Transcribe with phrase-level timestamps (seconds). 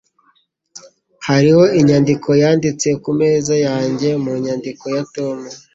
[1.27, 5.37] Hariho inyandiko yanditse ku meza yanjye mu nyandiko ya Tom.